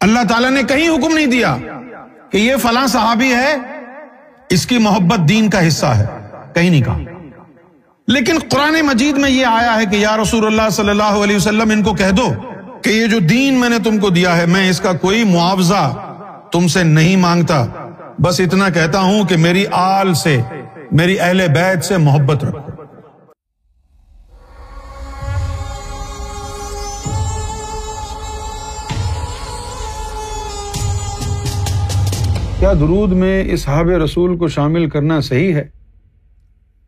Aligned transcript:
اللہ 0.00 0.18
تعالیٰ 0.28 0.50
نے 0.50 0.62
کہیں 0.62 0.88
حکم 0.88 1.14
نہیں 1.14 1.26
دیا 1.26 1.56
کہ 2.30 2.36
یہ 2.38 2.56
فلاں 2.56 2.86
صحابی 2.86 3.32
ہے، 3.32 3.56
اس 4.48 4.66
کی 4.66 4.78
محبت 4.78 5.28
دین 5.28 5.50
کا 5.50 5.68
حصہ 5.68 5.86
ہے۔ 5.86 6.06
کہیں 6.54 6.70
نہیں 6.70 6.82
کہا۔ 6.82 6.98
لیکن 8.08 8.38
قرآن 8.48 8.86
مجید 8.86 9.18
میں 9.18 9.30
یہ 9.30 9.46
آیا 9.46 9.80
ہے 9.80 9.86
کہ 9.86 9.96
یا 9.96 10.16
رسول 10.16 10.46
اللہ 10.46 10.68
صلی 10.70 10.88
اللہ 10.88 11.02
علیہ 11.02 11.36
وسلم 11.36 11.70
ان 11.70 11.82
کو 11.82 11.94
کہہ 11.94 12.10
دو 12.10 12.28
کہ 12.82 12.90
یہ 12.90 13.06
جو 13.06 13.18
دین 13.18 13.54
میں 13.54 13.68
نے 13.68 13.76
تم 13.84 13.98
کو 13.98 14.10
دیا 14.10 14.36
ہے، 14.36 14.46
میں 14.46 14.70
اس 14.70 14.80
کا 14.80 14.92
کوئی 14.92 15.24
معاوضہ 15.24 15.94
تم 16.52 16.66
سے 16.66 16.82
نہیں 16.82 17.16
مانگتا۔ 17.16 17.66
بس 18.18 18.40
اتنا 18.40 18.68
کہتا 18.68 19.00
ہوں 19.00 19.24
کہ 19.24 19.36
میری 19.36 19.64
آل 19.72 20.14
سے، 20.14 20.40
میری 20.92 21.20
اہل 21.20 21.48
بیت 21.48 21.84
سے 21.84 21.96
محبت 21.96 22.44
رکھو۔ 22.44 22.67
کیا 32.58 32.72
درود 32.72 33.12
میں 33.12 33.52
اصحاب 33.52 33.88
رسول 33.88 34.38
کو 34.38 34.48
شامل 34.48 34.88
کرنا 34.90 35.20
صحیح 35.20 35.54
ہے؟ 35.54 35.68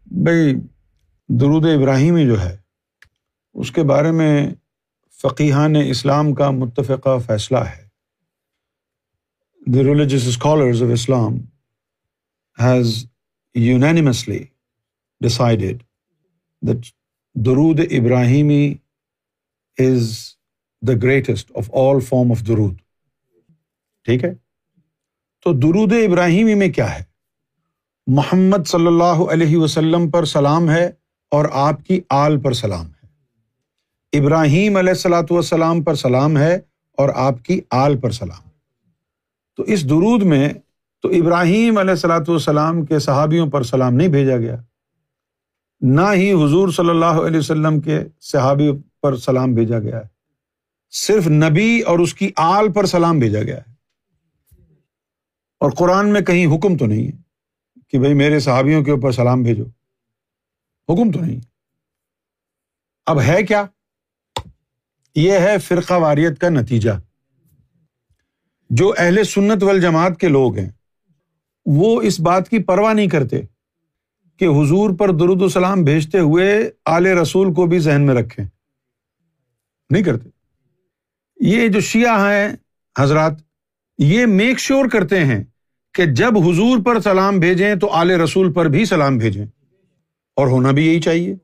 بھائی 0.07 0.55
درود 1.29 1.67
ابراہیمی 1.67 2.27
جو 2.27 2.41
ہے، 2.41 2.57
اس 3.55 3.71
کے 3.73 3.83
بارے 3.83 4.11
میں 4.11 4.51
فقیحان 5.23 5.77
اسلام 5.87 6.35
کا 6.35 6.51
متفقہ 6.51 7.19
فیصلہ 7.27 7.59
ہے۔ 7.59 7.87
The 9.73 9.85
religious 9.85 10.27
scholars 10.29 10.83
of 10.83 10.89
Islam 10.93 11.39
has 12.63 13.07
unanimously 13.55 14.45
decided 15.21 15.83
that 16.61 16.87
durood 17.35 17.81
Ibrahimi 17.91 18.75
is 19.79 20.19
the 20.83 20.93
greatest 21.03 21.53
of 21.55 21.71
all 21.75 22.01
form 22.01 22.31
of 22.31 22.47
durood. 22.49 22.79
ٹھیک 24.05 24.25
ہے؟ 24.25 24.35
تو 25.43 25.53
درود 25.53 25.93
ابراہیمی 25.93 26.55
میں 26.55 26.69
کیا 26.69 26.99
ہے؟ 26.99 27.05
محمد 28.07 28.67
صلی 28.67 28.87
اللہ 28.87 29.23
علیہ 29.31 29.57
وسلم 29.57 30.11
پر 30.11 30.25
سلام 30.25 30.71
ہے 30.71 30.91
اور 31.31 31.45
آپ 31.53 31.85
کی 31.85 32.01
آل 32.11 32.41
پر 32.41 32.53
سلام 32.53 32.87
ہے۔ 32.87 33.01
ابراہیم 34.19 34.77
علیہ 34.77 34.91
السلاۃ 34.91 35.23
والسلام 35.31 35.83
پر 35.83 35.95
سلام 35.95 36.39
ہے 36.39 36.59
اور 36.97 37.09
آپ 37.15 37.45
کی 37.45 37.61
آل 37.71 37.99
پر 37.99 38.11
سلام۔ 38.11 38.49
تو 39.57 39.63
اس 39.63 39.85
درود 39.85 40.23
میں 40.23 40.53
تو 41.03 41.09
ابراہیم 41.09 41.79
علیہ 41.79 41.91
السلاۃ 41.91 42.29
والسلام 42.29 42.85
کے 42.85 42.99
صحابیوں 42.99 43.51
پر 43.51 43.63
سلام 43.63 43.95
نہیں 43.95 44.09
بھیجا 44.09 44.37
گیا۔ 44.37 44.57
نہ 45.81 46.13
ہی 46.15 46.33
حضور 46.33 46.69
صلی 46.69 46.91
اللہ 46.91 47.05
علیہ 47.05 47.39
وسلم 47.39 47.81
کے 47.81 48.01
صحابی 48.21 48.71
پر 49.03 49.17
سلام 49.17 49.55
بھیجا 49.55 49.79
گیا۔ 49.79 49.99
ہے 49.99 50.21
صرف 50.91 51.27
نبی 51.27 51.81
اور 51.81 51.99
اس 51.99 52.15
کی 52.15 52.31
آل 52.37 52.73
پر 52.73 52.87
سلام 52.87 53.19
بھیجا 53.19 53.43
گیا۔ 53.43 53.57
ہے 53.57 53.80
اور 55.61 55.71
قرآن 55.71 56.13
میں 56.13 56.21
کہیں 56.21 56.47
حکم 56.47 56.77
تو 56.77 56.87
نہیں 56.87 57.07
ہے 57.07 57.13
کہ 57.89 57.99
بھائی 57.99 58.15
میرے 58.15 58.41
صحابیوں 58.41 58.85
کے 58.85 58.91
اوپر 58.91 59.13
سلام 59.13 59.43
بھیجو۔ 59.43 59.65
حکم 60.89 61.11
تو 61.11 61.21
نہیں۔ 61.21 61.41
اب 63.07 63.21
ہے 63.21 63.43
کیا؟ 63.43 63.65
یہ 65.15 65.33
ہے 65.33 65.59
فرقہ 65.59 65.95
واریت 65.95 66.39
کا 66.39 66.49
نتیجہ۔ 66.49 66.91
جو 68.71 68.95
اہل 68.99 69.25
سنت 69.25 69.63
وال 69.63 69.81
جماعت 69.81 70.21
کے 70.21 70.29
لوگ 70.29 70.59
ہیں، 70.59 70.71
وہ 71.67 72.03
اس 72.03 72.21
بات 72.21 72.49
کی 72.49 72.63
پرواہ 72.63 72.95
نہیں 72.95 73.09
کرتے 73.09 73.43
کہ 74.37 74.45
حضور 74.45 74.91
پر 74.99 75.09
درود 75.09 75.43
السلام 75.43 75.83
بھیجتے 75.83 76.19
ہوئے 76.19 76.71
آل 76.85 77.07
رسول 77.07 77.55
کو 77.55 77.67
بھی 77.67 77.79
ذہن 77.79 78.07
میں 78.07 78.15
رکھیں۔ 78.15 78.47
نہیں 79.91 80.05
کرتے۔ 80.05 80.29
یہ 81.41 81.69
جو 81.69 81.81
شیعہ 81.81 82.21
ہیں، 82.21 82.57
حضرات 82.99 83.33
یہ 84.03 84.27
میک 84.27 84.59
شیور 84.59 84.89
کرتے 84.89 85.25
ہیں 85.25 85.45
کہ 85.95 86.07
جب 86.07 86.39
حضور 86.39 86.79
پر 86.85 87.01
سلام 87.01 87.39
بھیجیں 87.39 87.75
تو 87.75 87.89
آل 87.89 88.11
رسول 88.11 88.53
پر 88.53 88.67
بھی 88.67 88.85
سلام 88.85 89.19
بھیجیں۔ 89.19 89.47
اور 90.37 90.47
ہونا 90.47 90.71
بھی 90.71 90.87
یہی 90.87 91.01
چاہیے۔ 91.01 91.35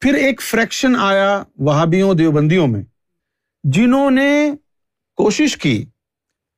پھر 0.00 0.14
ایک 0.14 0.42
فریکشن 0.42 0.96
آیا 0.96 1.42
وہابیوں، 1.58 2.14
دیوبندیوں 2.14 2.66
میں، 2.66 2.82
جنہوں 3.64 4.10
نے 4.10 4.50
کوشش 5.16 5.56
کی 5.56 5.86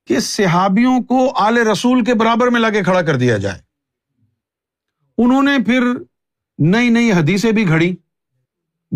کہ 0.06 0.20
صحابیوں 0.20 1.00
کو 1.00 1.32
آل 1.36 1.58
رسول 1.58 2.04
کے 2.04 2.14
برابر 2.14 2.46
میں 2.46 2.60
لا 2.60 2.70
کے 2.70 2.82
کھڑا 2.82 3.02
کر 3.02 3.16
دیا 3.16 3.36
جائے۔ 3.36 3.58
انہوں 5.18 5.42
نے 5.42 5.58
پھر 5.66 5.80
نئی 6.58 6.88
نئی 6.88 7.12
حدیثیں 7.12 7.52
بھی 7.52 7.68
گھڑی۔ 7.68 7.96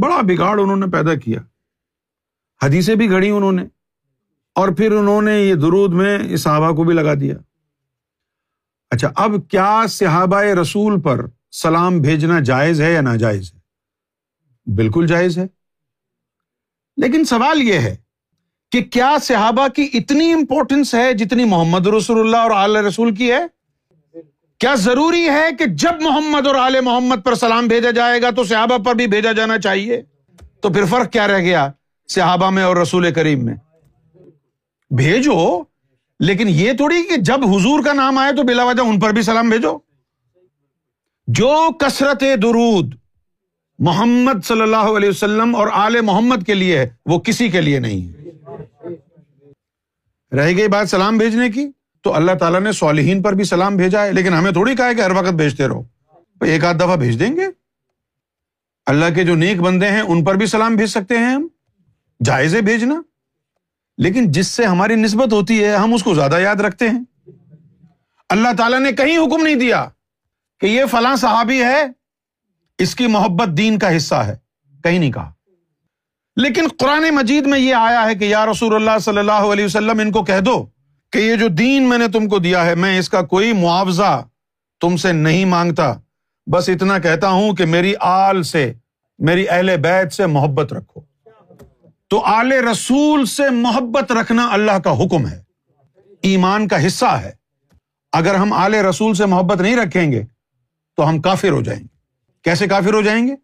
بڑا 0.03 0.20
بگاڑ 0.20 0.60
انہوں 0.60 0.76
نے 0.76 0.87
پیدا 0.87 1.15
کیا۔ 1.15 1.41
حدیثیں 2.62 2.94
بھی 2.94 3.10
گھڑی 3.10 3.31
انہوں 3.31 3.53
نے۔ 3.53 3.65
اور 4.56 4.69
پھر 4.69 4.93
انہوں 4.93 5.22
نے 5.22 5.41
یہ 5.41 5.55
درود 5.55 5.93
میں 5.93 6.37
صحابہ 6.37 6.77
کو 6.77 6.84
بھی 6.84 6.94
لگا 6.94 7.15
دیا۔ 7.15 7.34
اچھا 8.91 9.12
اب 9.17 9.31
کیا 9.50 9.83
صحابہ 9.89 10.41
رسول 10.41 11.00
پر 11.00 11.27
سلام 11.50 11.99
بھیجنا 12.00 12.41
جائز 12.41 12.81
ہے 12.81 12.93
یا 12.93 13.00
ناجائز 13.00 13.55
ہے؟ 13.55 13.59
بالکل 14.75 15.06
جائز 15.06 15.39
ہے۔ 15.39 15.47
لیکن 16.97 17.25
سوال 17.25 17.62
یہ 17.62 17.78
ہے 17.78 17.97
کہ 18.72 18.83
کیا 18.83 19.17
صحابہ 19.22 19.69
کی 19.69 19.89
اتنی 19.94 20.33
امپورٹینس 20.33 20.94
ہے 20.94 21.12
جتنی 21.12 21.44
محمد 21.44 21.87
رسول 21.87 22.21
اللہ 22.21 22.37
اور 22.37 22.50
آل 22.50 22.77
رسول 22.77 23.15
کی 23.15 23.33
ہے؟ 23.33 23.47
کیا 24.59 24.75
ضروری 24.75 25.28
ہے 25.28 25.56
کہ 25.59 25.65
جب 25.65 26.03
محمد 26.03 26.47
اور 26.47 26.55
آل 26.55 26.81
محمد 26.81 27.17
پر 27.25 27.34
سلام 27.34 27.67
بھیجا 27.67 27.91
جائے 27.91 28.23
گا 28.23 28.31
تو 28.31 28.44
صحابہ 28.44 28.78
پر 28.78 28.94
بھی 28.94 29.06
بھیجا 29.06 29.33
جانا 29.33 29.59
چاہیے؟ 29.59 30.03
تو 30.61 30.69
پھر 30.69 30.84
فرق 30.84 31.12
کیا 31.12 31.28
رہ 31.28 31.38
گیا 31.38 31.69
صحابہ 32.09 32.50
میں 32.50 32.62
اور 32.62 32.77
رسول 32.77 33.12
کریم 33.12 33.44
میں؟ 33.44 33.55
بھیجو، 34.91 35.62
لیکن 36.20 36.47
یہ 36.48 36.72
تھوڑی 36.72 37.02
کہ 37.02 37.16
جب 37.16 37.44
حضور 37.44 37.84
کا 37.84 37.92
نام 37.92 38.19
آئے 38.19 38.32
تو 38.32 38.42
بلا 38.42 38.64
وجہ 38.64 38.82
ان 38.82 39.00
پر 39.00 39.12
بھی 39.12 39.22
سلام 39.22 39.48
بھیجو۔ 39.48 39.78
جو 41.26 41.69
کثرت 41.78 42.20
درود 42.20 42.94
محمد 43.78 44.44
صلی 44.44 44.60
اللہ 44.60 44.76
علیہ 44.76 45.08
وسلم 45.08 45.56
اور 45.56 45.69
آل 45.72 46.00
محمد 46.00 46.46
کے 46.46 46.54
لیے 46.54 46.78
ہے، 46.78 46.88
وہ 47.06 47.19
کسی 47.19 47.48
کے 47.48 47.60
لیے 47.60 47.78
نہیں 47.78 48.08
ہے۔ 48.08 48.25
رہ 50.36 50.56
گئی 50.56 50.69
بات 50.69 50.91
سلام 50.91 51.19
بھیجنے 51.19 51.50
کی، 51.50 51.66
تو 52.02 52.14
اللہ 52.14 52.32
تعالیٰ 52.32 52.60
نے 52.60 52.72
صالحین 52.72 53.22
پر 53.22 53.32
بھی 53.32 53.44
سلام 53.44 53.76
بھیجا 53.76 54.04
ہے۔ 54.04 54.12
لیکن 54.12 54.32
ہمیں 54.32 54.52
تھوڑی 54.52 54.76
کہا 54.76 54.88
ہے 54.88 54.94
کہ 54.94 55.00
ہر 55.00 55.10
وقت 55.10 55.32
بھیجتے 55.32 55.69
رہو۔ 55.69 55.82
ایک 56.41 56.64
آدھ 56.64 56.76
دفعہ 56.76 56.96
بھیج 56.96 57.20
دیں 57.20 57.36
گے؟ 57.36 57.46
اللہ 58.86 59.04
کے 59.14 59.25
جو 59.25 59.34
نیک 59.34 59.60
بندے 59.60 59.88
ہیں، 59.88 60.00
ان 60.00 60.25
پر 60.25 60.34
بھی 60.34 60.46
سلام 60.46 60.75
بھیج 60.75 60.88
سکتے 60.88 61.19
ہیں 61.19 61.30
ہم؟ 61.30 61.48
جائز 62.25 62.54
ہے 62.54 62.60
بھیجنا۔ 62.60 63.02
لیکن 63.98 64.32
جس 64.32 64.46
سے 64.46 64.64
ہماری 64.64 64.94
نسبت 64.94 65.32
ہوتی 65.32 65.64
ہے، 65.64 65.76
ہم 65.76 65.94
اس 65.94 66.02
کو 66.02 66.14
زیادہ 66.14 66.38
یاد 66.38 66.56
رکھتے 66.56 66.88
ہیں۔ 66.88 67.04
اللہ 68.28 68.48
تعالیٰ 68.58 68.80
نے 68.80 68.92
کہیں 68.92 69.18
حکم 69.18 69.42
نہیں 69.42 69.54
دیا 69.54 69.86
کہ 70.60 70.66
یہ 70.66 70.84
فلاں 70.90 71.16
صحابی 71.16 71.62
ہے، 71.62 71.84
اس 72.78 72.94
کی 72.94 73.06
محبت 73.06 73.48
دین 73.48 73.78
کا 73.78 73.96
حصہ 73.96 74.14
ہے۔ 74.14 74.36
کہیں 74.84 74.98
نہیں 74.98 75.12
کہا۔ 75.12 75.32
لیکن 76.36 76.66
قرآن 76.78 77.14
مجید 77.14 77.46
میں 77.46 77.58
یہ 77.58 77.74
آیا 77.74 78.06
ہے 78.06 78.14
کہ 78.14 78.24
یا 78.24 78.46
رسول 78.46 78.74
اللہ 78.74 78.98
صلی 79.00 79.18
اللہ 79.18 79.32
علیہ 79.32 79.64
وسلم، 79.64 79.98
ان 79.98 80.12
کو 80.12 80.24
کہہ 80.24 80.40
دو 80.40 80.66
کہ 81.12 81.18
یہ 81.18 81.36
جو 81.36 81.48
دین 81.48 81.88
میں 81.88 81.98
نے 81.98 82.08
تم 82.08 82.28
کو 82.28 82.38
دیا 82.38 82.66
ہے، 82.66 82.74
میں 82.74 82.98
اس 82.98 83.08
کا 83.08 83.22
کوئی 83.22 83.52
معاوضہ 83.52 84.24
تم 84.80 84.96
سے 84.96 85.12
نہیں 85.12 85.44
مانگتا۔ 85.44 85.94
بس 86.52 86.68
اتنا 86.68 86.98
کہتا 86.98 87.28
ہوں 87.28 87.52
کہ 87.52 87.66
میری 87.66 87.94
آل 88.00 88.42
سے، 88.42 88.72
میری 89.18 89.48
اہل 89.48 89.76
بیت 89.76 90.12
سے 90.12 90.26
محبت 90.26 90.72
رکھو۔ 90.72 91.16
تو 92.09 92.21
آل 92.25 92.53
رسول 92.53 93.27
سے 93.27 93.50
محبت 93.50 94.12
رکھنا 94.12 94.49
اللہ 94.53 94.78
کا 94.78 94.93
حکم 94.93 95.27
ہے، 95.27 95.43
ایمان 96.22 96.69
کا 96.69 96.87
حصہ 96.87 97.05
ہے۔ 97.05 97.33
اگر 98.12 98.34
ہم 98.34 98.53
آل 98.53 98.75
رسول 98.75 99.15
سے 99.15 99.27
محبت 99.27 99.61
نہیں 99.61 99.77
رکھیں 99.77 100.12
گے 100.12 100.22
تو 100.97 101.09
ہم 101.09 101.21
کافر 101.21 101.50
ہو 101.50 101.62
جائیں 101.62 101.81
گے۔ 101.81 101.87
کیسے 102.43 102.67
کافر 102.67 102.94
ہو 102.94 103.03
جائیں 103.03 103.28
گے؟ 103.28 103.34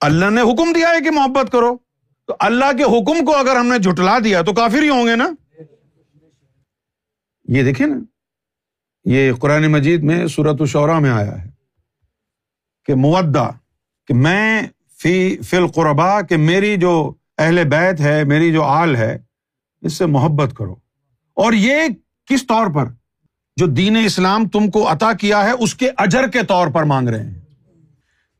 اللہ 0.00 0.30
نے 0.30 0.40
حکم 0.40 0.72
دیا 0.72 0.88
ہے 0.88 1.00
کہ 1.00 1.10
محبت 1.10 1.52
کرو۔ 1.52 1.76
تو 2.26 2.36
اللہ 2.40 2.64
کے 2.76 2.84
حکم 2.84 3.24
کو 3.24 3.36
اگر 3.36 3.56
ہم 3.56 3.66
نے 3.66 3.78
جھٹلا 3.78 4.18
دیا 4.24 4.42
تو 4.42 4.52
کافر 4.52 4.82
ہی 4.82 4.88
ہوں 4.88 5.06
گے 5.06 5.16
نا؟ 5.16 5.28
یہ 7.48 7.62
دیکھیں 7.62 7.86
نا، 7.86 7.96
یہ 9.04 9.32
قرآن 9.32 9.66
مجید 9.72 10.02
میں 10.02 10.26
سورت 10.26 10.60
الشعرا 10.60 10.98
میں 10.98 11.10
آیا 11.10 11.42
ہے 11.42 11.50
کہ 12.86 12.94
مودہ 12.94 13.50
کہ 14.06 14.14
میں 14.14 14.62
فی 14.98 15.38
فی 15.38 15.56
القربا 15.56 16.20
کہ 16.20 16.36
میری 16.36 16.76
جو 16.76 17.12
اہل 17.38 17.64
بیت 17.64 18.00
ہے، 18.00 18.24
میری 18.24 18.52
جو 18.52 18.62
آل 18.62 18.96
ہے، 18.96 19.18
اس 19.82 19.92
سے 19.92 20.06
محبت 20.06 20.54
کرو۔ 20.56 20.74
اور 21.34 21.52
یہ 21.52 21.74
کس 22.26 22.46
طور 22.46 22.66
پر؟ 22.66 22.84
جو 23.56 23.66
دین 23.66 23.96
اسلام 23.96 24.48
تم 24.48 24.70
کو 24.70 24.92
عطا 24.92 25.12
کیا 25.12 25.44
ہے، 25.44 25.50
اس 25.50 25.74
کے 25.74 25.90
اجر 25.96 26.26
کے 26.26 26.42
طور 26.42 26.68
پر 26.68 26.82
مانگ 26.82 27.08
رہے 27.08 27.22
ہیں۔ 27.22 27.40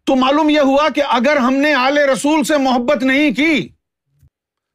تو 0.05 0.17
معلوم 0.17 0.51
یہ 0.51 0.61
ہوا 0.61 0.89
کہ 0.95 1.03
اگر 1.09 1.37
ہم 1.37 1.55
نے 1.55 1.75
آل 1.75 1.99
رسول 1.99 2.45
سے 2.45 2.57
محبت 2.57 3.03
نہیں 3.03 3.31
کی، 3.31 3.69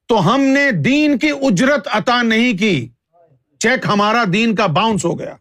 تو 0.07 0.33
ہم 0.33 0.41
نے 0.41 0.71
دین 0.71 1.17
کی 1.17 1.29
اجرت 1.41 1.87
عطا 1.91 2.21
نہیں 2.21 2.57
کی۔ 2.57 2.89
چیک، 3.59 3.85
ہمارا 3.85 4.23
دین 4.33 4.55
کا 4.55 4.65
باؤنس 4.65 5.05
ہو 5.05 5.19
گیا۔ 5.19 5.35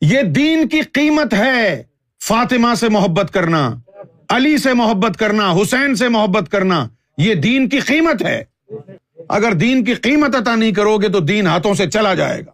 یہ 0.00 0.22
دین 0.22 0.68
کی 0.68 0.80
قیمت 0.80 1.34
ہے 1.34 1.82
فاطمہ 2.22 2.74
سے 2.74 2.88
محبت 2.88 3.32
کرنا، 3.32 3.74
علی 4.28 4.58
سے 4.58 4.72
محبت 4.72 5.16
کرنا، 5.16 5.52
حسین 5.52 5.94
سے 5.94 6.08
محبت 6.08 6.50
کرنا۔ 6.50 6.88
یہ 7.18 7.34
دین 7.34 7.68
کی 7.68 7.80
قیمت 7.80 8.22
ہے۔ 8.22 8.44
اگر 9.28 9.52
دین 9.52 9.84
کی 9.84 9.94
قیمت 9.94 10.36
عطا 10.36 10.54
نہیں 10.54 10.72
کرو 10.72 10.98
گے 10.98 11.08
تو 11.08 11.20
دین 11.20 11.46
ہاتھوں 11.46 11.74
سے 11.74 11.90
چلا 11.90 12.14
جائے 12.14 12.40
گا۔ 12.40 12.50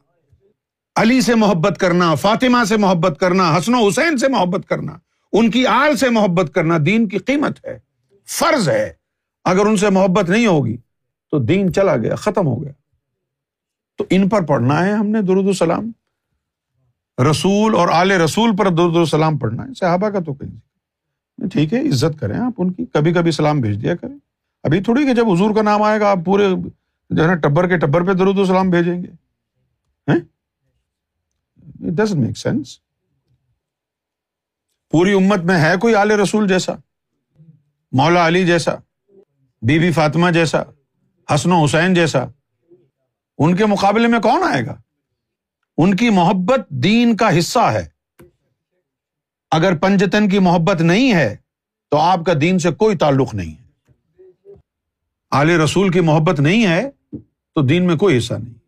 علی 0.97 1.21
سے 1.21 1.35
محبت 1.35 1.79
کرنا، 1.79 2.15
فاطمہ 2.15 2.65
سے 2.65 2.77
محبت 2.77 3.21
کرنا، 3.21 3.59
حسن 3.59 3.75
و 3.75 3.89
حسین 3.89 4.19
سے 4.19 4.29
محبت 4.29 4.69
کرنا، 4.69 4.99
ان 5.33 5.51
کی 5.51 5.67
آل 5.67 5.97
سے 5.97 6.11
محبت 6.11 6.55
کرنا 6.55 6.79
دین 6.87 7.09
کی 7.09 7.19
قیمت 7.19 7.67
ہے، 7.67 7.79
فرض 8.27 8.69
ہے۔ 8.69 8.93
اگر 9.45 9.67
ان 9.67 9.77
سے 9.77 9.91
محبت 9.91 10.31
نہیں 10.31 10.47
ہوگی 10.47 10.77
تو 11.31 11.39
دین 11.39 11.73
چلا 11.73 11.97
گیا، 11.97 12.15
ختم 12.15 12.47
ہو 12.47 12.65
گیا۔ 12.65 12.73
تو 13.97 14.05
ان 14.11 14.29
پر 14.29 14.43
پڑھنا 14.43 14.87
ہے 14.87 14.93
ہم 14.93 15.07
نے 15.07 15.23
درود 15.23 15.47
السلام 15.47 15.93
رسول 17.31 17.75
اور 17.75 17.89
آل 17.89 18.11
رسول 18.11 18.57
پر 18.57 18.69
درود 18.69 18.97
السلام 18.97 19.39
پڑھنا 19.39 19.63
ہے، 19.63 19.75
صحابہ 19.75 20.09
کا 20.09 20.19
تو 20.19 20.35
کہیں۔ 20.35 20.71
ٹھیک 21.49 21.75
ہے، 21.75 21.89
عزت 21.89 22.21
کریں 22.21 22.37
آپ 22.37 22.53
ان 22.59 22.73
کی، 22.73 22.85
کبھی 22.93 23.13
کبھی 23.13 23.31
سلام 23.31 23.61
بھیج 23.61 23.83
دیا 23.83 23.97
کریں۔ 23.97 24.17
ابھی 24.63 24.83
تھوڑی 24.83 25.07
کہ 25.07 25.15
جب 25.15 25.31
حضور 25.31 25.55
کا 25.55 25.63
نام 25.63 25.83
آئے 25.83 26.01
گا، 26.01 26.11
آپ 26.11 26.19
پورے 26.25 26.49
جو 27.11 27.23
ہے 27.23 27.27
نا 27.27 27.35
ٹبر 27.35 27.69
کے 27.69 27.79
ٹبر 27.79 28.05
پہ 28.05 28.13
درود 28.13 28.39
السلام 28.39 28.71
بھیجیں 28.71 29.03
گے۔ 29.03 29.09
ڈزنٹ 31.65 32.27
میک 32.27 32.39
سینس 32.39 32.79
پوری 34.91 35.13
امت 35.13 35.39
میں 35.39 35.61
ہے 35.61 35.77
کوئی 35.77 35.95
آل 35.95 36.11
رسول 36.11 36.49
جیسا؟ 36.49 36.73
مولا 37.93 38.27
علی 38.27 38.47
جیسا؟ 38.47 38.75
بی 39.63 39.79
بی 39.79 39.93
فاطمہ 39.93 40.31
جیسا؟ 40.31 40.63
حسن 41.35 41.53
و 41.53 41.65
حسین 41.65 41.95
جیسا؟ 41.95 42.25
ان 43.39 43.57
کے 43.57 43.67
مقابلے 43.67 44.09
میں 44.09 44.19
کون 44.19 44.43
آئے 44.43 44.67
گا؟ 44.67 44.81
ان 45.77 45.95
کی 45.95 46.11
محبت 46.11 46.61
دین 46.69 47.17
کا 47.17 47.39
حصہ 47.39 47.59
ہے۔ 47.59 47.89
اگر 49.51 49.77
پنجتن 49.77 50.29
کی 50.29 50.39
محبت 50.39 50.81
نہیں 50.81 51.15
ہے، 51.15 51.37
تو 51.91 51.99
آپ 51.99 52.19
کا 52.27 52.33
دین 52.41 52.59
سے 52.59 52.71
کوئی 52.71 52.97
تعلق 52.97 53.35
نہیں۔ 53.35 53.55
ہے 53.55 53.60
آل 55.31 55.51
رسول 55.51 55.91
کی 55.91 56.01
محبت 56.01 56.41
نہیں 56.41 56.67
ہے 56.67 56.91
تو 57.55 57.63
دین 57.63 57.87
میں 57.87 57.97
کوئی 57.97 58.19
حصہ 58.19 58.35
نہیں۔ 58.35 58.60